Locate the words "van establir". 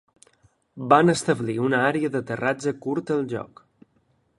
0.93-1.57